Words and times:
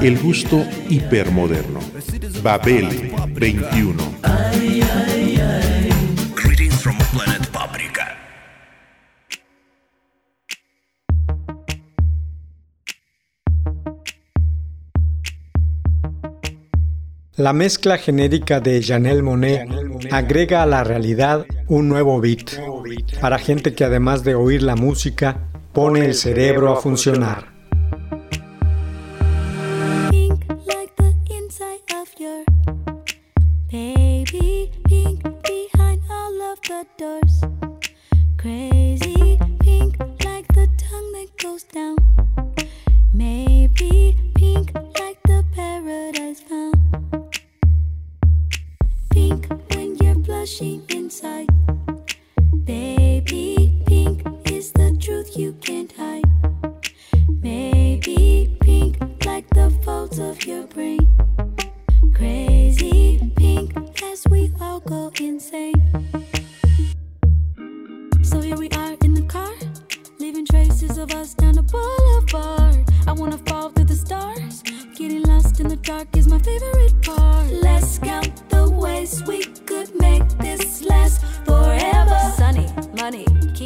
El 0.00 0.18
gusto 0.18 0.64
hipermoderno. 0.88 1.80
Babel 2.42 3.12
21. 3.34 4.02
Greetings 6.34 6.74
from 6.82 6.96
planet 7.12 7.46
Paprika. 7.48 8.16
La 17.36 17.52
mezcla 17.52 17.98
genérica 17.98 18.60
de 18.60 18.82
Janelle 18.82 19.22
Monet 19.22 19.68
agrega 20.10 20.62
a 20.62 20.66
la 20.66 20.84
realidad 20.84 21.46
un 21.68 21.88
nuevo 21.88 22.20
beat 22.20 22.52
para 23.20 23.38
gente 23.38 23.74
que 23.74 23.84
además 23.84 24.22
de 24.22 24.34
oír 24.34 24.62
la 24.62 24.76
música 24.76 25.48
pone 25.72 26.04
el 26.04 26.14
cerebro 26.14 26.72
a 26.72 26.80
funcionar. 26.80 27.51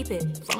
Keep 0.08 0.22
it 0.22 0.55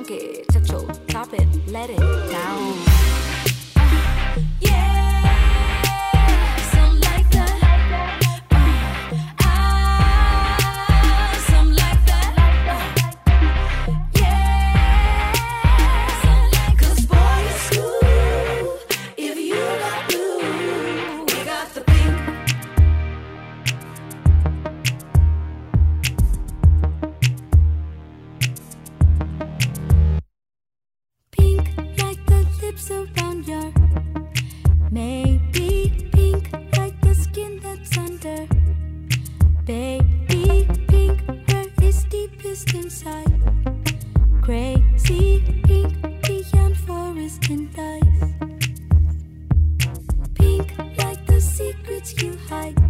hide. 52.48 52.85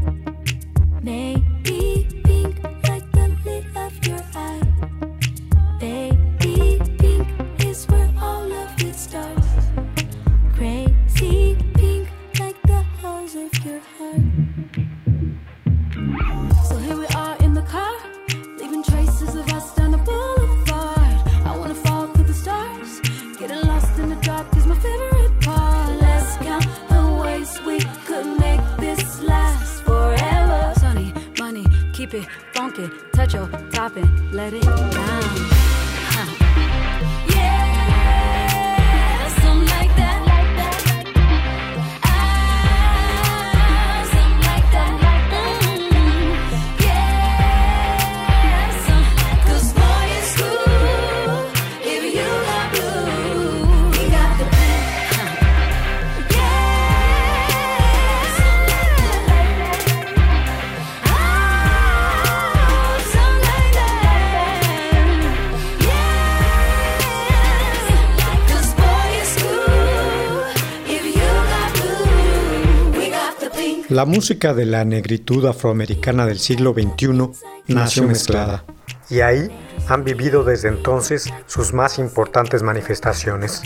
La 73.96 74.04
música 74.04 74.52
de 74.52 74.66
la 74.66 74.84
negritud 74.84 75.46
afroamericana 75.46 76.26
del 76.26 76.38
siglo 76.38 76.74
XXI 76.74 77.30
nació 77.68 78.02
mezclada 78.02 78.62
y 79.08 79.20
ahí 79.20 79.50
han 79.88 80.04
vivido 80.04 80.44
desde 80.44 80.68
entonces 80.68 81.32
sus 81.46 81.72
más 81.72 81.98
importantes 81.98 82.62
manifestaciones. 82.62 83.62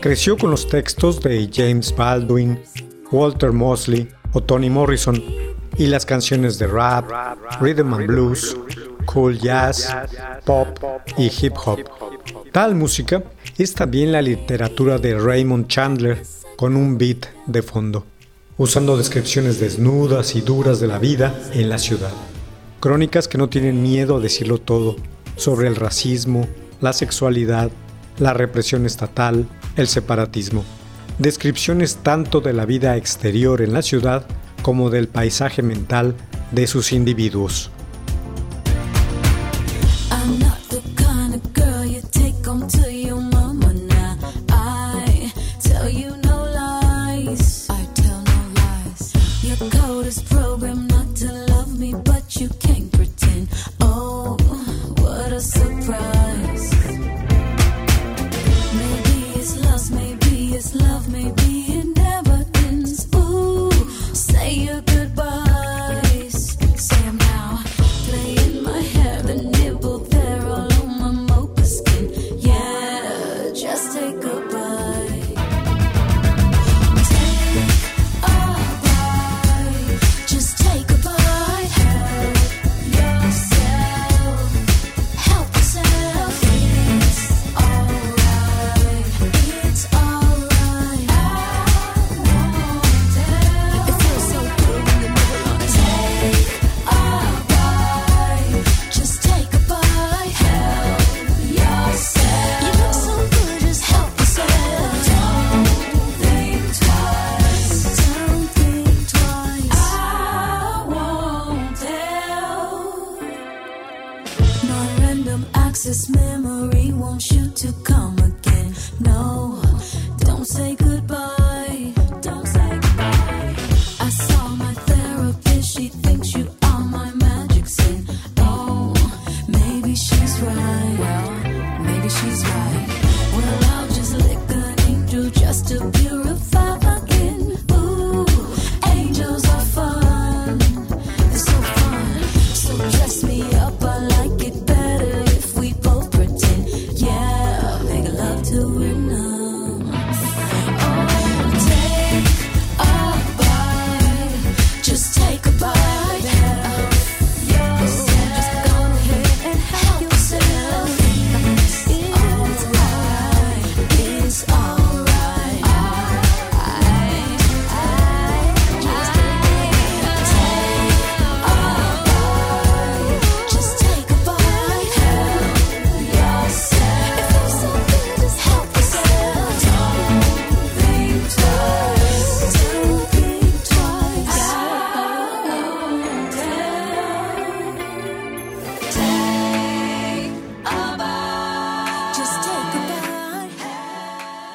Creció 0.00 0.38
con 0.38 0.52
los 0.52 0.66
textos 0.66 1.20
de 1.20 1.50
James 1.52 1.94
Baldwin, 1.94 2.62
Walter 3.10 3.52
Mosley 3.52 4.08
o 4.32 4.42
Toni 4.42 4.70
Morrison 4.70 5.22
y 5.76 5.86
las 5.86 6.06
canciones 6.06 6.58
de 6.58 6.68
rap, 6.68 7.10
rhythm 7.60 7.92
and 7.92 8.06
blues, 8.06 8.56
cool 9.04 9.38
jazz, 9.38 9.94
pop 10.46 10.78
y 11.18 11.26
hip 11.26 11.52
hop. 11.62 11.78
Tal 12.52 12.74
música 12.74 13.22
es 13.58 13.74
también 13.74 14.12
la 14.12 14.22
literatura 14.22 14.96
de 14.96 15.18
Raymond 15.18 15.66
Chandler 15.66 16.22
con 16.56 16.74
un 16.74 16.96
beat 16.96 17.26
de 17.44 17.60
fondo, 17.60 18.06
usando 18.62 18.96
descripciones 18.96 19.58
desnudas 19.58 20.36
y 20.36 20.40
duras 20.40 20.78
de 20.78 20.86
la 20.86 21.00
vida 21.00 21.34
en 21.52 21.68
la 21.68 21.78
ciudad. 21.78 22.12
Crónicas 22.78 23.26
que 23.26 23.36
no 23.36 23.48
tienen 23.48 23.82
miedo 23.82 24.18
a 24.18 24.20
decirlo 24.20 24.58
todo 24.58 24.94
sobre 25.34 25.66
el 25.66 25.74
racismo, 25.74 26.46
la 26.80 26.92
sexualidad, 26.92 27.72
la 28.20 28.34
represión 28.34 28.86
estatal, 28.86 29.48
el 29.74 29.88
separatismo. 29.88 30.62
Descripciones 31.18 31.96
tanto 32.04 32.40
de 32.40 32.52
la 32.52 32.64
vida 32.64 32.96
exterior 32.96 33.62
en 33.62 33.72
la 33.72 33.82
ciudad 33.82 34.26
como 34.62 34.90
del 34.90 35.08
paisaje 35.08 35.62
mental 35.62 36.14
de 36.52 36.68
sus 36.68 36.92
individuos. 36.92 37.72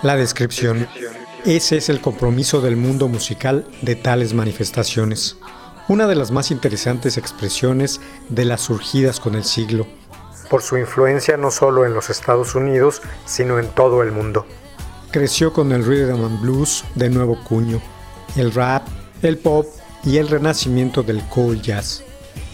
La 0.07 0.15
descripción. 0.15 0.87
Ese 1.43 1.75
es 1.75 1.89
el 1.89 1.99
compromiso 1.99 2.61
del 2.61 2.77
mundo 2.77 3.09
musical 3.09 3.67
de 3.81 3.97
tales 3.97 4.33
manifestaciones. 4.33 5.35
Una 5.89 6.07
de 6.07 6.15
las 6.15 6.31
más 6.31 6.49
interesantes 6.49 7.17
expresiones 7.17 7.99
de 8.29 8.45
las 8.45 8.61
surgidas 8.61 9.19
con 9.19 9.35
el 9.35 9.43
siglo. 9.43 9.85
Por 10.49 10.61
su 10.61 10.77
influencia 10.77 11.35
no 11.35 11.51
solo 11.51 11.85
en 11.85 11.93
los 11.93 12.09
Estados 12.09 12.55
Unidos, 12.55 13.01
sino 13.25 13.59
en 13.59 13.67
todo 13.67 14.01
el 14.01 14.13
mundo. 14.13 14.45
Creció 15.11 15.51
con 15.51 15.73
el 15.73 15.83
rhythm 15.83 16.23
and 16.23 16.39
blues 16.39 16.85
de 16.95 17.09
nuevo 17.09 17.43
cuño, 17.43 17.81
el 18.37 18.53
rap, 18.53 18.87
el 19.21 19.37
pop 19.37 19.65
y 20.05 20.19
el 20.19 20.29
renacimiento 20.29 21.03
del 21.03 21.21
cool 21.23 21.61
jazz. 21.61 22.01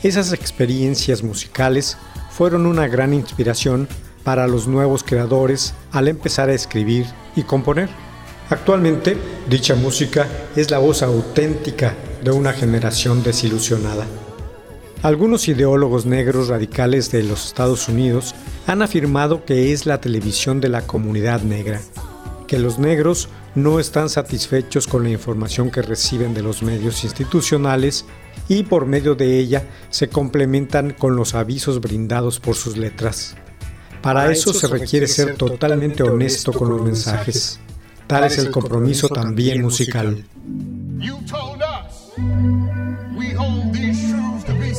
Esas 0.02 0.34
experiencias 0.34 1.22
musicales 1.22 2.00
fueron 2.32 2.66
una 2.66 2.88
gran 2.88 3.14
inspiración 3.14 3.88
para 4.24 4.48
los 4.48 4.68
nuevos 4.68 5.04
creadores 5.04 5.76
al 5.92 6.08
empezar 6.08 6.50
a 6.50 6.54
escribir 6.54 7.06
y 7.36 7.44
componer. 7.44 7.90
Actualmente, 8.50 9.18
dicha 9.50 9.76
música 9.76 10.28
es 10.56 10.70
la 10.70 10.80
voz 10.80 11.02
auténtica 11.02 11.96
de 12.24 12.32
una 12.32 12.54
generación 12.54 13.24
desilusionada. 13.24 14.06
Algunos 15.02 15.48
ideólogos 15.50 16.06
negros 16.06 16.48
radicales 16.48 17.12
de 17.12 17.24
los 17.24 17.48
Estados 17.48 17.90
Unidos 17.90 18.36
han 18.68 18.82
afirmado 18.82 19.44
que 19.44 19.74
es 19.74 19.86
la 19.86 20.00
televisión 20.00 20.62
de 20.62 20.70
la 20.70 20.88
comunidad 20.88 21.42
negra, 21.42 21.82
que 22.48 22.58
los 22.58 22.80
negros 22.80 23.28
no 23.56 23.80
están 23.80 24.10
satisfechos 24.10 24.88
con 24.88 25.04
la 25.04 25.10
información 25.10 25.72
que 25.72 25.82
reciben 25.82 26.34
de 26.34 26.42
los 26.42 26.64
medios 26.64 27.04
institucionales 27.04 28.06
y 28.48 28.64
por 28.64 28.86
medio 28.86 29.16
de 29.16 29.40
ella 29.40 29.68
se 29.90 30.08
complementan 30.08 30.92
con 30.92 31.16
los 31.16 31.36
avisos 31.36 31.82
brindados 31.82 32.40
por 32.40 32.56
sus 32.56 32.78
letras. 32.78 33.36
Para 34.04 34.30
eso 34.30 34.54
se 34.54 34.68
requiere 34.68 35.08
ser 35.08 35.38
totalmente 35.38 36.04
honesto 36.04 36.52
con 36.52 36.70
los 36.70 36.82
mensajes. 36.82 37.58
Tal 38.06 38.25
es 38.25 38.38
el 38.38 38.51
compromiso 38.51 39.08
también 39.08 39.62
musical. 39.62 40.25
You 41.00 41.20
told 41.25 41.62
us 41.62 42.12
we 43.18 43.34
hold 43.34 43.74
these 43.74 44.12
truths 44.12 44.44
to 44.44 44.54
be 44.56 44.74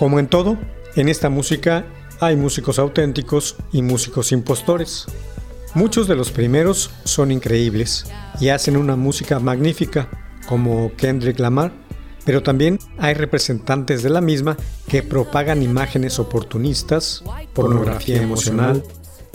Como 0.00 0.18
en 0.18 0.28
todo, 0.28 0.56
en 0.96 1.10
esta 1.10 1.28
música 1.28 1.84
hay 2.20 2.34
músicos 2.34 2.78
auténticos 2.78 3.56
y 3.70 3.82
músicos 3.82 4.32
impostores. 4.32 5.04
Muchos 5.74 6.08
de 6.08 6.16
los 6.16 6.30
primeros 6.30 6.90
son 7.04 7.30
increíbles 7.30 8.06
y 8.40 8.48
hacen 8.48 8.78
una 8.78 8.96
música 8.96 9.38
magnífica, 9.40 10.08
como 10.48 10.90
Kendrick 10.96 11.38
Lamar, 11.38 11.74
pero 12.24 12.42
también 12.42 12.78
hay 12.96 13.12
representantes 13.12 14.02
de 14.02 14.08
la 14.08 14.22
misma 14.22 14.56
que 14.88 15.02
propagan 15.02 15.62
imágenes 15.62 16.18
oportunistas, 16.18 17.22
pornografía 17.52 18.22
emocional 18.22 18.82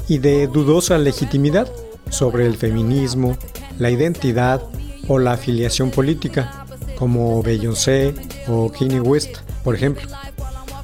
y 0.08 0.18
de 0.18 0.48
dudosa 0.48 0.98
legitimidad 0.98 1.72
sobre 2.10 2.48
el 2.48 2.58
feminismo, 2.58 3.38
la 3.78 3.92
identidad 3.92 4.64
o 5.08 5.20
la 5.20 5.34
afiliación 5.34 5.92
política, 5.92 6.66
como 6.98 7.44
Beyoncé 7.44 8.16
o 8.48 8.72
Kanye 8.72 9.00
West, 9.00 9.38
por 9.64 9.76
ejemplo. 9.76 10.10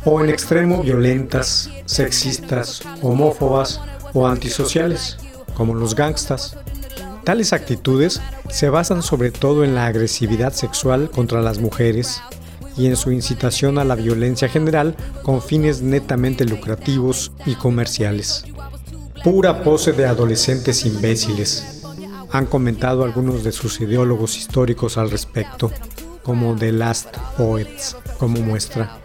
O 0.04 0.22
en 0.22 0.30
extremo 0.30 0.82
violentas, 0.82 1.70
sexistas, 1.86 2.82
homófobas 3.02 3.80
o 4.14 4.28
antisociales, 4.28 5.18
como 5.54 5.76
los 5.76 5.96
gangstas. 5.96 6.58
Tales 7.24 7.54
actitudes 7.54 8.22
se 8.50 8.70
basan 8.70 9.04
sobre 9.04 9.32
todo 9.32 9.64
en 9.64 9.76
la 9.76 9.86
agresividad 9.86 10.54
sexual 10.54 11.12
contra 11.12 11.42
las 11.42 11.60
mujeres 11.60 12.22
y 12.78 12.88
en 12.88 12.96
su 12.96 13.12
incitación 13.12 13.78
a 13.78 13.84
la 13.84 13.96
violencia 13.96 14.50
general 14.50 14.96
con 15.24 15.42
fines 15.42 15.82
netamente 15.82 16.46
lucrativos 16.46 17.32
y 17.46 17.56
comerciales. 17.56 18.46
Pura 19.24 19.64
pose 19.64 19.94
de 19.94 20.08
adolescentes 20.08 20.84
imbéciles, 20.86 21.84
han 22.32 22.46
comentado 22.46 23.04
algunos 23.04 23.44
de 23.44 23.52
sus 23.52 23.82
ideólogos 23.82 24.38
históricos 24.38 24.98
al 24.98 25.12
respecto, 25.12 25.72
como 26.24 26.56
The 26.56 26.72
Last 26.72 27.18
Poets, 27.38 27.98
como 28.18 28.40
muestra. 28.40 28.98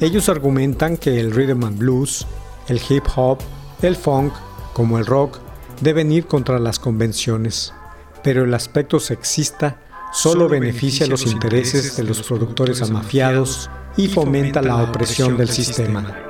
Ellos 0.00 0.30
argumentan 0.30 0.96
que 0.96 1.20
el 1.20 1.30
rhythm 1.30 1.62
and 1.62 1.78
blues, 1.78 2.26
el 2.68 2.80
hip 2.88 3.04
hop, 3.14 3.38
el 3.82 3.96
funk, 3.96 4.32
como 4.72 4.98
el 4.98 5.04
rock, 5.04 5.38
deben 5.82 6.10
ir 6.10 6.26
contra 6.26 6.58
las 6.58 6.78
convenciones, 6.78 7.74
pero 8.24 8.44
el 8.44 8.54
aspecto 8.54 8.98
sexista 8.98 9.78
solo 10.10 10.48
beneficia 10.48 11.06
los 11.06 11.26
intereses 11.26 11.98
de 11.98 12.04
los 12.04 12.22
productores 12.22 12.80
amafiados 12.80 13.70
y 13.98 14.08
fomenta 14.08 14.62
la 14.62 14.82
opresión 14.82 15.36
del 15.36 15.50
sistema. 15.50 16.29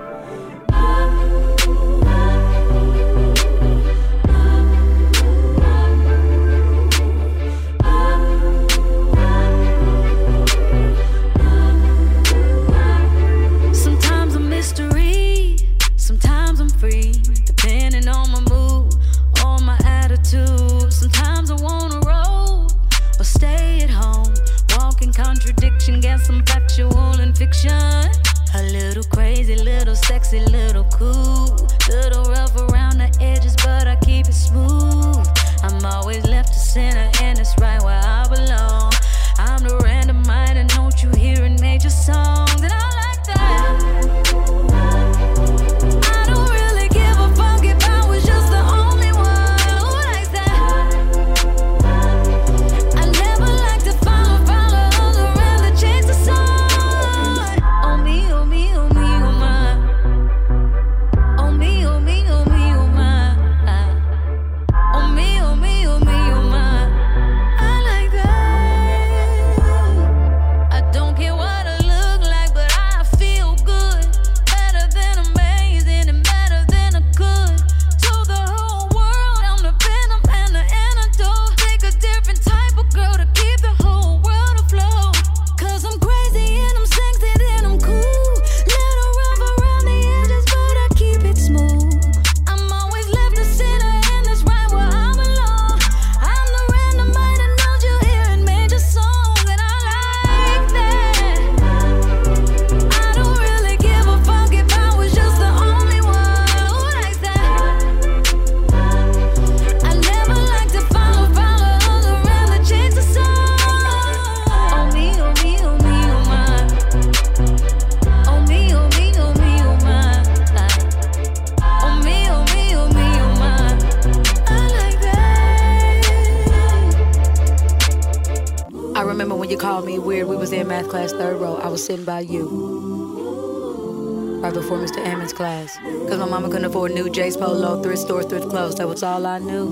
I 139.27 139.41
knew. 139.41 139.67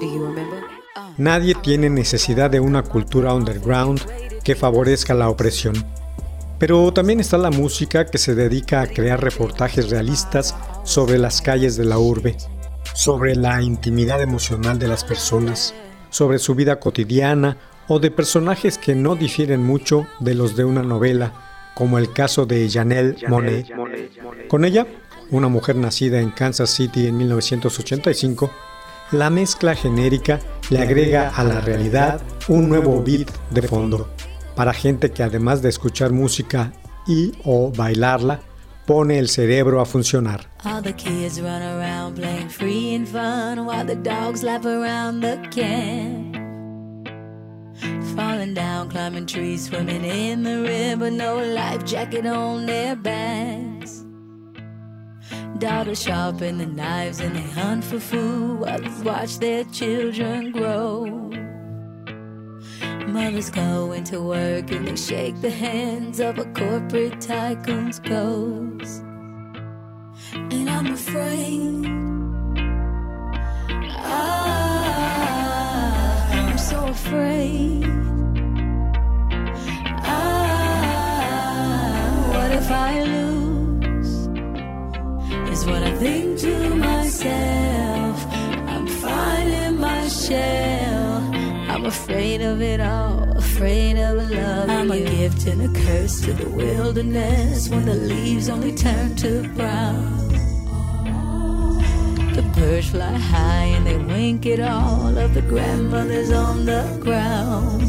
Do 0.00 0.06
you 0.06 0.26
remember? 0.26 0.62
Uh. 0.94 1.14
Nadie 1.16 1.54
tiene 1.54 1.88
necesidad 1.88 2.50
de 2.50 2.60
una 2.60 2.82
cultura 2.82 3.32
underground 3.32 4.00
que 4.44 4.54
favorezca 4.54 5.14
la 5.14 5.30
opresión. 5.30 5.74
Pero 6.58 6.92
también 6.92 7.20
está 7.20 7.38
la 7.38 7.50
música 7.50 8.04
que 8.06 8.18
se 8.18 8.34
dedica 8.34 8.82
a 8.82 8.86
crear 8.86 9.22
reportajes 9.22 9.88
realistas 9.90 10.54
sobre 10.84 11.18
las 11.18 11.40
calles 11.40 11.76
de 11.76 11.84
la 11.84 11.98
urbe, 11.98 12.36
sobre 12.94 13.34
la 13.34 13.62
intimidad 13.62 14.20
emocional 14.20 14.78
de 14.78 14.88
las 14.88 15.04
personas, 15.04 15.74
sobre 16.10 16.38
su 16.38 16.54
vida 16.54 16.78
cotidiana 16.80 17.56
o 17.88 17.98
de 17.98 18.10
personajes 18.10 18.78
que 18.78 18.94
no 18.94 19.16
difieren 19.16 19.64
mucho 19.64 20.06
de 20.20 20.34
los 20.34 20.56
de 20.56 20.64
una 20.64 20.82
novela, 20.82 21.32
como 21.74 21.98
el 21.98 22.12
caso 22.12 22.46
de 22.46 22.68
Janelle 22.68 23.16
Monet. 23.28 23.68
Con 24.48 24.64
ella, 24.64 24.86
una 25.30 25.48
mujer 25.48 25.76
nacida 25.76 26.20
en 26.20 26.30
Kansas 26.30 26.70
City 26.70 27.06
en 27.06 27.16
1985, 27.16 28.50
la 29.12 29.30
mezcla 29.30 29.74
genérica 29.74 30.38
le 30.70 30.80
agrega 30.80 31.30
a 31.30 31.44
la 31.44 31.60
realidad 31.60 32.20
un 32.48 32.68
nuevo 32.68 33.02
beat 33.02 33.30
de 33.50 33.62
fondo, 33.62 34.08
para 34.54 34.74
gente 34.74 35.10
que 35.10 35.22
además 35.22 35.62
de 35.62 35.70
escuchar 35.70 36.12
música 36.12 36.72
y 37.06 37.32
o 37.44 37.72
bailarla, 37.74 38.40
pone 38.86 39.18
el 39.18 39.28
cerebro 39.28 39.80
a 39.80 39.86
funcionar. 39.86 40.48
All 40.64 40.82
the 40.82 40.94
kids 40.94 41.40
run 41.40 41.62
around 41.62 42.16
playing 42.16 42.48
free 42.48 42.94
and 42.96 43.06
fun 43.06 43.66
while 43.66 43.86
the 43.86 43.96
dogs 43.96 44.42
lap 44.42 44.64
around 44.64 45.22
the 45.22 45.38
camp. 45.50 46.27
Falling 48.16 48.54
down, 48.54 48.90
climbing 48.90 49.26
trees, 49.26 49.66
swimming 49.66 50.04
in 50.04 50.42
the 50.42 50.62
river, 50.62 51.10
no 51.10 51.38
life 51.38 51.84
jacket 51.84 52.26
on 52.26 52.66
their 52.66 52.96
backs. 52.96 54.04
Daughters 55.58 56.02
sharpen 56.02 56.58
the 56.58 56.66
knives 56.66 57.20
and 57.20 57.34
they 57.34 57.42
hunt 57.42 57.84
for 57.84 57.98
food 57.98 58.60
while 58.60 58.80
they 58.80 59.02
watch 59.02 59.38
their 59.38 59.64
children 59.64 60.52
grow. 60.52 61.06
Mothers 63.08 63.50
go 63.50 63.92
into 63.92 64.20
work 64.22 64.70
and 64.70 64.86
they 64.86 64.96
shake 64.96 65.40
the 65.40 65.50
hands 65.50 66.20
of 66.20 66.38
a 66.38 66.44
corporate 66.52 67.20
tycoon's 67.20 67.98
ghost. 68.00 69.02
And 70.34 70.68
I'm 70.70 70.92
afraid. 70.92 71.87
Ah, 80.04 80.58
I 82.70 83.02
lose? 83.02 84.12
Is 85.52 85.64
what 85.66 85.82
I 85.82 85.92
think 85.96 86.38
to 86.40 86.74
myself. 86.74 88.26
I'm 88.72 88.86
finding 88.86 89.80
my 89.80 90.08
shell. 90.08 91.08
I'm 91.70 91.84
afraid 91.86 92.40
of 92.40 92.60
it 92.60 92.80
all, 92.80 93.36
afraid 93.36 93.96
of 93.98 94.30
love. 94.30 94.68
I'm 94.70 94.90
a 94.90 95.00
gift 95.00 95.46
and 95.46 95.62
a 95.62 95.80
curse 95.80 96.20
to 96.22 96.32
the 96.32 96.48
wilderness 96.48 97.68
when 97.68 97.84
the 97.84 97.94
leaves 97.94 98.48
only 98.48 98.74
turn 98.74 99.16
to 99.16 99.48
brown. 99.54 100.27
Birds 102.58 102.90
fly 102.90 103.12
high 103.12 103.66
and 103.76 103.86
they 103.86 103.96
wink 103.96 104.44
at 104.46 104.58
all 104.58 105.16
of 105.16 105.32
the 105.32 105.42
grandmothers 105.42 106.32
on 106.32 106.66
the 106.66 106.98
ground. 107.00 107.82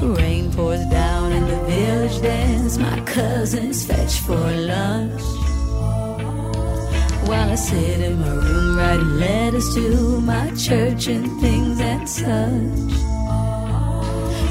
The 0.00 0.06
rain 0.06 0.52
pours 0.52 0.84
down 0.86 1.32
and 1.32 1.48
the 1.48 1.56
village 1.66 2.22
dance. 2.22 2.78
My 2.78 3.00
cousins 3.00 3.84
fetch 3.84 4.20
for 4.20 4.38
lunch. 4.72 5.20
While 7.28 7.50
I 7.50 7.56
sit 7.56 8.00
in 8.00 8.20
my 8.20 8.34
room 8.34 8.78
writing 8.78 9.18
letters 9.18 9.74
to 9.74 10.20
my 10.20 10.50
church 10.54 11.08
and 11.08 11.40
things 11.40 11.80
and 11.80 12.08
such. 12.08 12.92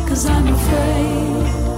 Cause 0.10 0.26
I'm 0.26 0.48
afraid. 0.48 1.69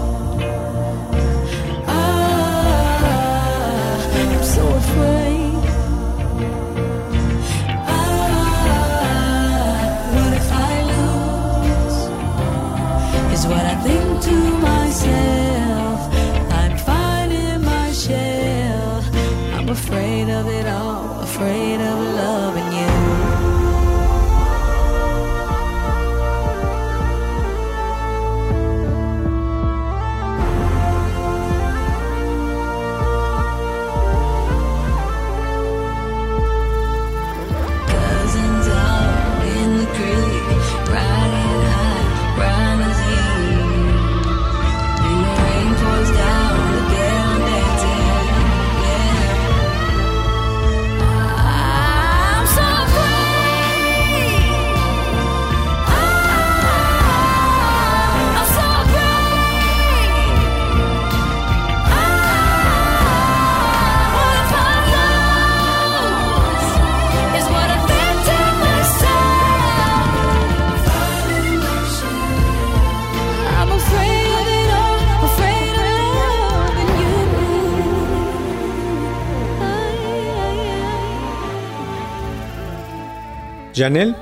Janelle 83.82 84.14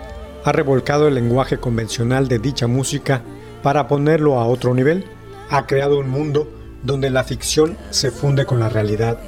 ha 0.46 0.54
revolcado 0.54 1.10
el 1.10 1.16
lenguaje 1.16 1.58
convencional 1.58 2.30
de 2.30 2.40
dicha 2.40 2.66
música 2.66 3.22
para 3.62 3.90
ponerlo 3.90 4.40
a 4.40 4.46
otro 4.46 4.74
nivel. 4.74 5.04
Ha 5.50 5.68
creado 5.68 6.00
un 6.00 6.10
mundo 6.10 6.50
donde 6.84 7.10
la 7.10 7.26
ficción 7.26 7.76
se 7.90 8.10
funde 8.10 8.46
con 8.46 8.62
la 8.62 8.70
realidad, 8.70 9.20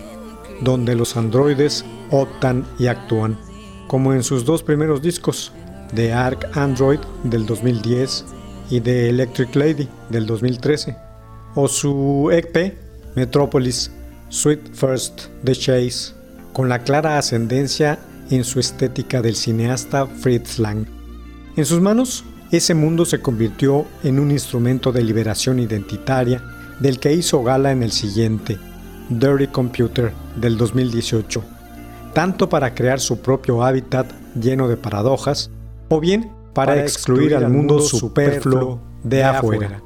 donde 0.61 0.95
los 0.95 1.17
androides 1.17 1.83
optan 2.11 2.65
y 2.79 2.87
actúan, 2.87 3.37
como 3.89 4.13
en 4.13 4.23
sus 4.23 4.45
dos 4.45 4.63
primeros 4.63 5.01
discos, 5.01 5.51
The 5.95 6.13
Arc 6.13 6.55
Android 6.55 6.99
del 7.25 7.45
2010 7.45 8.23
y 8.69 8.79
The 8.79 9.09
Electric 9.09 9.53
Lady 9.53 9.89
del 10.09 10.27
2013, 10.27 10.95
o 11.55 11.67
su 11.67 12.29
EP 12.31 12.77
Metropolis 13.15 13.91
Sweet 14.29 14.73
First 14.73 15.23
The 15.43 15.51
Chase, 15.51 16.13
con 16.53 16.69
la 16.69 16.79
clara 16.79 17.17
ascendencia 17.17 17.99
en 18.31 18.43
su 18.43 18.59
estética 18.59 19.21
del 19.21 19.35
cineasta 19.35 20.07
Fritz 20.07 20.59
Lang. 20.59 20.85
En 21.55 21.65
sus 21.65 21.81
manos, 21.81 22.23
ese 22.51 22.73
mundo 22.73 23.05
se 23.05 23.21
convirtió 23.21 23.85
en 24.03 24.19
un 24.19 24.31
instrumento 24.31 24.91
de 24.91 25.03
liberación 25.03 25.59
identitaria 25.59 26.43
del 26.79 26.99
que 26.99 27.13
hizo 27.13 27.43
gala 27.43 27.71
en 27.71 27.83
el 27.83 27.91
siguiente, 27.91 28.57
Dirty 29.09 29.47
Computer 29.47 30.11
del 30.35 30.57
2018, 30.57 31.43
tanto 32.13 32.49
para 32.49 32.73
crear 32.73 32.99
su 32.99 33.19
propio 33.21 33.63
hábitat 33.63 34.11
lleno 34.35 34.67
de 34.67 34.77
paradojas, 34.77 35.51
o 35.89 35.99
bien 35.99 36.31
para, 36.53 36.81
excluir, 36.81 37.35
al 37.35 37.49
mundo 37.49 37.79
superfluo 37.79 38.81
de 39.03 39.23
afuera. 39.23 39.81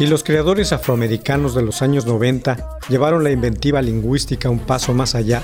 Si 0.00 0.06
los 0.06 0.24
creadores 0.24 0.72
afroamericanos 0.72 1.54
de 1.54 1.60
los 1.60 1.82
años 1.82 2.06
90 2.06 2.78
llevaron 2.88 3.22
la 3.22 3.32
inventiva 3.32 3.82
lingüística 3.82 4.48
un 4.48 4.60
paso 4.60 4.94
más 4.94 5.14
allá, 5.14 5.42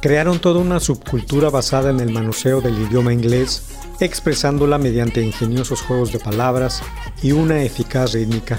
crearon 0.00 0.38
toda 0.38 0.58
una 0.58 0.80
subcultura 0.80 1.50
basada 1.50 1.90
en 1.90 2.00
el 2.00 2.10
manoseo 2.10 2.62
del 2.62 2.80
idioma 2.80 3.12
inglés, 3.12 3.62
expresándola 4.00 4.78
mediante 4.78 5.20
ingeniosos 5.20 5.82
juegos 5.82 6.12
de 6.12 6.18
palabras 6.18 6.82
y 7.22 7.32
una 7.32 7.62
eficaz 7.62 8.14
rítmica. 8.14 8.58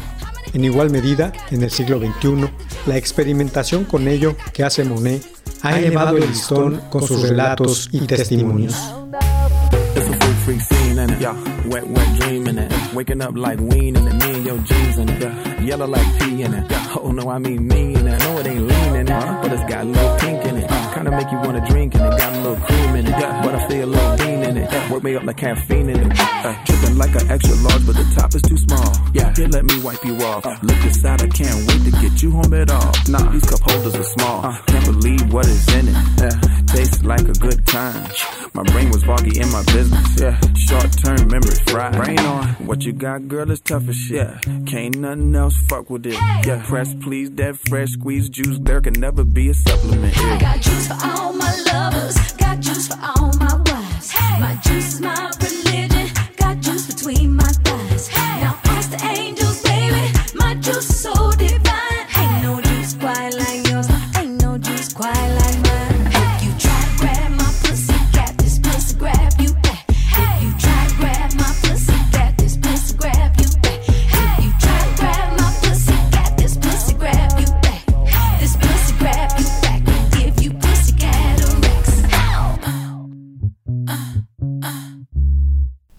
En 0.54 0.64
igual 0.64 0.92
medida, 0.92 1.34
en 1.50 1.64
el 1.64 1.72
siglo 1.72 1.98
XXI, 1.98 2.48
la 2.86 2.98
experimentación 2.98 3.86
con 3.86 4.08
ello 4.08 4.36
que 4.54 4.64
hace 4.64 4.84
Monet 4.84 5.26
ha 5.64 5.80
elevado 5.80 6.18
el 6.18 6.28
listón 6.28 6.82
con 6.92 7.02
sus 7.08 7.28
relatos 7.28 7.90
y 7.92 8.02
testimonios. 8.02 8.76
It's 12.94 13.00
a 13.00 13.00
freak, 13.00 13.00
freak 13.00 13.00
scene 13.00 13.00
in 13.00 13.00
it. 13.00 13.00
Yeah. 13.00 13.00
Wet, 13.00 13.00
wet 13.00 13.00
dream 13.00 13.00
in 13.00 13.00
it. 13.00 13.12
Waking 13.12 13.22
up 13.22 13.36
like 13.36 13.60
wean 13.60 13.96
in 13.96 14.08
it. 14.08 14.14
Me 14.14 14.34
and 14.36 14.46
your 14.46 14.58
jeans 14.60 14.98
in 14.98 15.10
it. 15.10 15.62
Yellow 15.62 15.88
like 15.88 16.20
pee 16.20 16.44
in 16.44 16.54
it. 16.54 16.72
Oh 16.98 17.12
no, 17.12 17.30
I 17.30 17.40
mean 17.40 17.68
me 17.68 17.96
in 17.96 18.08
it. 18.08 18.22
I 18.22 18.26
know 18.26 18.40
it 18.40 18.48
ain't 18.48 18.68
lean 18.68 18.96
in 18.96 19.08
it, 19.08 19.42
but 19.42 19.52
it's 19.54 19.64
got 19.72 19.84
a 19.84 19.88
little 19.88 20.18
pink 20.18 20.46
in 20.46 20.58
it. 20.58 20.70
Kinda 20.94 21.12
make 21.12 21.32
you 21.32 21.38
wanna 21.38 21.68
drink 21.68 21.96
in 21.96 22.02
it. 22.02 22.18
Got 22.18 22.34
a 22.34 22.40
little 22.42 22.66
cream 22.66 22.96
in 22.96 23.08
it. 23.08 23.12
But 23.12 23.56
I 23.56 23.68
feel 23.68 23.84
a 23.84 23.92
little 23.92 24.18
bean 24.18 24.44
in 24.44 24.58
it. 24.58 24.92
Work 24.92 25.04
me 25.04 25.16
up 25.16 25.24
like 25.24 25.38
caffeine 25.38 25.90
in 25.90 26.12
it. 26.12 26.20
Uh, 26.20 26.56
dripping 26.66 26.98
like 26.98 27.16
an 27.16 27.32
extra 27.32 27.56
large, 27.56 27.86
but 27.86 27.96
the 27.96 28.04
top 28.16 28.36
is 28.36 28.42
too 28.42 28.58
small. 28.58 28.94
Yeah. 29.14 29.34
Here, 29.36 29.48
let 29.48 29.66
me 29.66 29.82
wipe 29.82 30.04
you 30.04 30.16
off. 30.18 30.46
Look 30.64 30.84
inside, 30.84 31.22
I 31.22 31.28
can't 31.28 31.68
wait 31.68 31.84
to 31.86 31.92
get 32.02 32.22
you 32.22 32.32
home 32.32 32.54
at 32.54 32.72
all. 32.72 32.92
Nah, 33.08 33.30
these 33.32 33.46
cup 33.46 33.60
holders 33.62 33.96
are 33.96 34.04
small. 34.04 34.54
Can't 34.68 34.86
believe 34.86 35.34
what 35.34 35.46
is 35.46 35.68
in 35.76 35.88
it. 35.88 36.61
Yeah. 36.72 36.78
Tastes 36.78 37.04
like 37.04 37.22
a 37.28 37.34
good 37.34 37.66
time. 37.68 38.10
My 38.54 38.64
brain 38.64 38.90
was 38.90 39.04
foggy 39.04 39.40
in 39.40 39.50
my 39.52 39.64
business. 39.66 40.20
Yeah. 40.22 40.40
Short 40.56 40.92
term 41.04 41.28
memory 41.28 41.56
fried. 41.68 41.94
Brain 41.94 42.20
on. 42.20 42.48
What 42.66 42.84
you 42.84 42.94
got, 42.94 43.28
girl, 43.28 43.50
is 43.52 43.62
tough 43.62 43.88
as 43.90 43.96
shit. 43.96 44.28
Can't 44.66 44.98
nothing 44.98 45.36
else 45.36 45.56
fuck 45.70 45.90
with 45.90 46.06
it. 46.06 46.14
Yeah. 46.46 46.64
Press 46.66 46.94
please, 46.96 47.32
that 47.32 47.58
fresh 47.70 47.90
squeeze 47.92 48.30
juice. 48.30 48.60
There 48.62 48.82
can 48.82 48.94
never 48.94 49.24
be 49.24 49.50
a 49.50 49.54
supplement. 49.54 50.18
I 50.18 50.40
got 50.40 50.62
juice 50.62 50.88
for 50.88 50.98
all 51.04 51.34
my 51.34 51.56
lovers, 51.72 52.34
got 52.34 52.60
juice 52.60 52.88
for 52.88 53.00
all 53.02 53.32
my 53.40 53.56
wives. 53.66 54.14
My 54.40 54.60
juice 54.64 54.94
is 54.94 55.02
my 55.02 55.14
religion, 55.14 55.61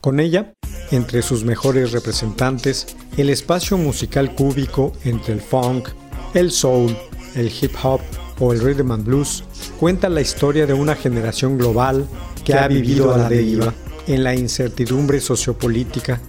Con 0.02 0.18
ella, 0.18 0.52
entre 0.90 1.22
sus 1.22 1.44
mejores 1.44 1.92
representantes, 1.92 2.96
el 3.16 3.30
espacio 3.30 3.78
musical 3.78 4.34
cúbico 4.34 4.92
entre 5.04 5.32
el 5.32 5.40
funk, 5.40 5.90
el 6.34 6.50
soul, 6.50 6.96
el 7.36 7.46
hip 7.46 7.72
hop 7.84 8.00
o 8.40 8.52
el 8.52 8.60
rhythm 8.60 8.90
and 8.90 9.04
blues 9.04 9.44
cuenta 9.78 10.08
la 10.08 10.20
historia 10.20 10.66
de 10.66 10.72
una 10.72 10.96
generación 10.96 11.56
global 11.56 12.04
que 12.44 12.54
ha 12.54 12.66
vivido 12.66 13.14
a 13.14 13.16
la 13.16 13.28
deriva 13.28 13.72
en 14.08 14.24
la 14.24 14.34
incertidumbre 14.34 15.20
sociopolítica, 15.20 16.20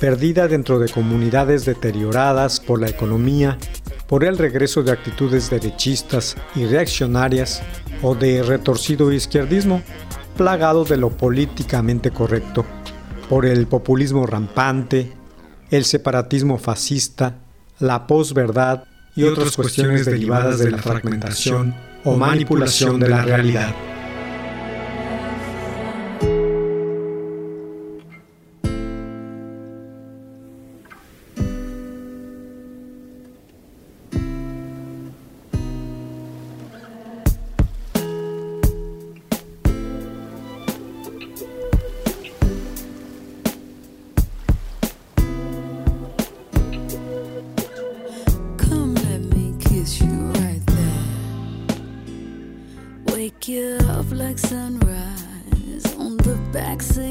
perdida 0.00 0.48
dentro 0.48 0.78
de 0.78 0.88
comunidades 0.88 1.66
deterioradas 1.66 2.60
por 2.60 2.80
la 2.80 2.88
economía, 2.88 3.58
por 4.06 4.24
el 4.24 4.38
regreso 4.38 4.82
de 4.82 4.92
actitudes 4.92 5.50
derechistas 5.50 6.34
y 6.54 6.64
reaccionarias 6.64 7.60
o 8.00 8.14
de 8.14 8.42
retorcido 8.42 9.12
izquierdismo, 9.12 9.82
plagado 10.34 10.86
de 10.86 10.96
lo 10.96 11.10
políticamente 11.10 12.10
correcto 12.10 12.64
por 13.28 13.46
el 13.46 13.66
populismo 13.66 14.26
rampante, 14.26 15.12
el 15.70 15.84
separatismo 15.84 16.58
fascista, 16.58 17.36
la 17.78 18.06
posverdad 18.06 18.84
y 19.14 19.24
otras 19.24 19.56
cuestiones 19.56 20.06
derivadas 20.06 20.58
de 20.58 20.70
la 20.70 20.78
fragmentación 20.78 21.74
o 22.04 22.16
manipulación 22.16 23.00
de 23.00 23.08
la 23.08 23.22
realidad. 23.22 23.74
Like 54.28 54.38
sunrise 54.38 55.94
on 55.98 56.18
the 56.18 56.36
backseat 56.52 57.07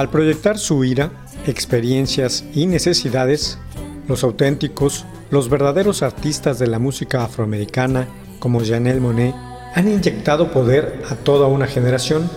Al 0.00 0.08
proyectar 0.08 0.56
su 0.56 0.82
ira, 0.82 1.10
experiencias 1.46 2.46
y 2.54 2.64
necesidades, 2.64 3.58
los 4.08 4.24
auténticos, 4.24 5.04
los 5.30 5.50
verdaderos 5.50 6.02
artistas 6.02 6.58
de 6.58 6.68
la 6.68 6.78
música 6.78 7.22
afroamericana, 7.22 8.08
como 8.38 8.64
Janelle 8.64 8.98
Monet, 8.98 9.34
han 9.74 9.88
inyectado 9.88 10.52
poder 10.52 11.02
a 11.10 11.16
toda 11.16 11.48
una 11.48 11.66
generación 11.66 12.30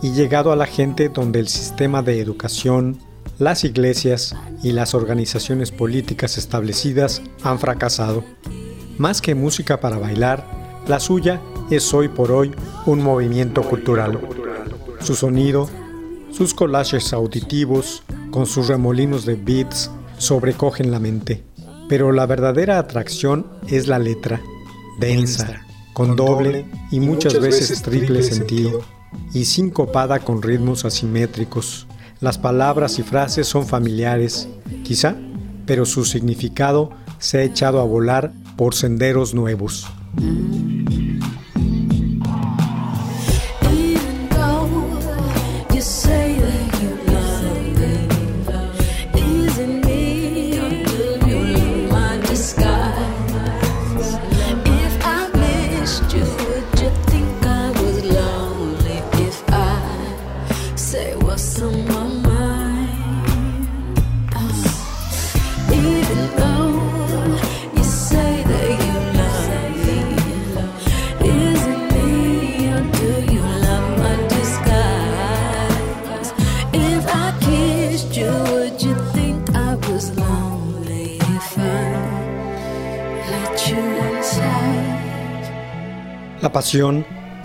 y 0.00 0.12
llegado 0.12 0.52
a 0.52 0.56
la 0.56 0.66
gente 0.66 1.08
donde 1.08 1.40
el 1.40 1.48
sistema 1.48 2.00
de 2.04 2.20
educación, 2.20 3.00
las 3.40 3.64
iglesias 3.64 4.36
y 4.62 4.70
las 4.70 4.94
organizaciones 4.94 5.72
políticas 5.72 6.38
establecidas 6.38 7.22
han 7.42 7.58
fracasado. 7.58 8.22
Más 8.98 9.20
que 9.20 9.34
música 9.34 9.80
para 9.80 9.98
bailar, 9.98 10.46
la 10.86 11.00
suya 11.00 11.40
es 11.72 11.92
hoy 11.92 12.06
por 12.06 12.30
hoy 12.30 12.54
un 12.86 13.02
movimiento 13.02 13.62
cultural. 13.62 14.20
Su 15.00 15.16
sonido, 15.16 15.68
sus 16.32 16.54
collages 16.54 17.12
auditivos, 17.12 18.02
con 18.30 18.46
sus 18.46 18.68
remolinos 18.68 19.24
de 19.24 19.34
beats, 19.34 19.90
sobrecogen 20.18 20.90
la 20.90 21.00
mente. 21.00 21.44
Pero 21.88 22.12
la 22.12 22.26
verdadera 22.26 22.78
atracción 22.78 23.46
es 23.68 23.88
la 23.88 23.98
letra, 23.98 24.40
densa, 24.98 25.62
con 25.92 26.16
doble 26.16 26.66
y 26.90 27.00
muchas 27.00 27.40
veces 27.40 27.82
triple 27.82 28.22
sentido, 28.22 28.82
y 29.34 29.44
sincopada 29.44 30.20
con 30.20 30.42
ritmos 30.42 30.84
asimétricos. 30.84 31.86
Las 32.20 32.38
palabras 32.38 32.98
y 32.98 33.02
frases 33.02 33.48
son 33.48 33.66
familiares, 33.66 34.48
quizá, 34.84 35.16
pero 35.66 35.86
su 35.86 36.04
significado 36.04 36.90
se 37.18 37.38
ha 37.38 37.42
echado 37.42 37.80
a 37.80 37.84
volar 37.84 38.32
por 38.56 38.74
senderos 38.74 39.34
nuevos. 39.34 39.86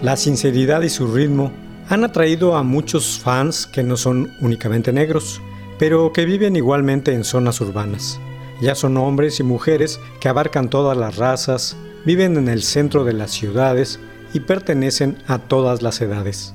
La 0.04 0.18
sinceridad 0.18 0.84
y 0.84 0.90
su 0.90 1.08
ritmo 1.08 1.52
han 1.90 2.04
atraído 2.04 2.56
a 2.56 2.62
muchos 2.62 3.18
fans 3.18 3.66
que 3.66 3.82
no 3.82 3.98
son 3.98 4.32
únicamente 4.40 4.94
negros, 4.94 5.42
pero 5.80 6.14
que 6.14 6.26
viven 6.26 6.56
igualmente 6.56 7.12
en 7.12 7.24
zonas 7.24 7.60
urbanas. 7.60 8.20
Ya 8.62 8.76
son 8.76 8.98
hombres 8.98 9.40
y 9.40 9.44
mujeres 9.44 10.00
que 10.20 10.30
abarcan 10.30 10.70
todas 10.70 10.96
las 10.96 11.16
razas, 11.16 11.76
viven 12.06 12.38
en 12.38 12.48
el 12.50 12.62
centro 12.62 13.04
de 13.04 13.14
las 13.14 13.32
ciudades 13.32 14.00
y 14.34 14.42
pertenecen 14.42 15.18
a 15.26 15.40
todas 15.40 15.82
las 15.82 16.02
edades. 16.02 16.54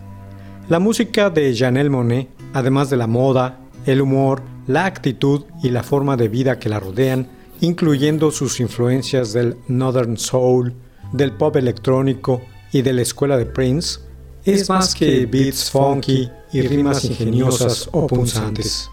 La 0.68 0.78
música 0.78 1.28
de 1.28 1.52
Janelle 1.56 1.90
Monet, 1.90 2.28
además 2.54 2.88
de 2.88 2.98
la 2.98 3.08
moda, 3.08 3.58
el 3.84 4.00
humor, 4.00 4.42
la 4.68 4.84
actitud 4.84 5.44
y 5.60 5.70
la 5.70 5.82
forma 5.82 6.16
de 6.16 6.28
vida 6.28 6.60
que 6.60 6.68
la 6.68 6.78
rodean, 6.78 7.26
incluyendo 7.60 8.30
sus 8.30 8.60
influencias 8.60 9.32
del 9.32 9.56
Northern 9.66 10.16
Soul, 10.16 10.72
del 11.12 11.32
pop 11.32 11.56
electrónico 11.56 12.42
y 12.72 12.82
de 12.82 12.92
la 12.92 13.02
escuela 13.02 13.36
de 13.36 13.46
Prince, 13.46 14.00
es 14.44 14.68
más 14.68 14.94
que 14.94 15.26
beats 15.26 15.70
funky 15.70 16.30
y 16.52 16.62
rimas 16.62 17.04
ingeniosas 17.04 17.88
o 17.92 18.06
punzantes. 18.06 18.90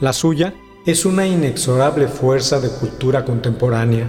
La 0.00 0.12
suya 0.12 0.54
es 0.86 1.04
una 1.04 1.26
inexorable 1.26 2.08
fuerza 2.08 2.60
de 2.60 2.68
cultura 2.68 3.24
contemporánea. 3.24 4.08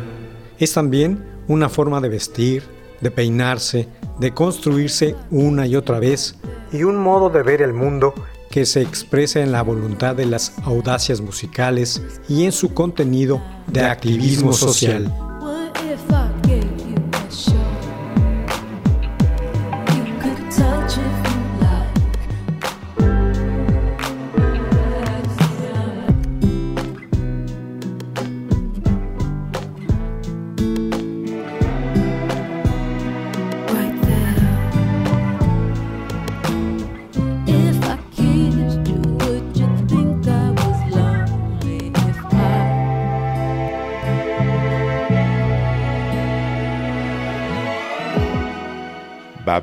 Es 0.59 0.73
también 0.73 1.23
una 1.47 1.69
forma 1.69 2.01
de 2.01 2.09
vestir, 2.09 2.63
de 3.01 3.11
peinarse, 3.11 3.87
de 4.19 4.33
construirse 4.33 5.15
una 5.31 5.67
y 5.67 5.75
otra 5.75 5.99
vez, 5.99 6.35
y 6.71 6.83
un 6.83 6.97
modo 6.97 7.29
de 7.29 7.43
ver 7.43 7.61
el 7.61 7.73
mundo 7.73 8.13
que 8.49 8.65
se 8.65 8.81
expresa 8.81 9.41
en 9.41 9.51
la 9.51 9.61
voluntad 9.61 10.15
de 10.15 10.25
las 10.25 10.53
audacias 10.63 11.21
musicales 11.21 12.01
y 12.29 12.45
en 12.45 12.51
su 12.51 12.73
contenido 12.73 13.41
de 13.67 13.81
activismo 13.81 14.53
social. 14.53 15.11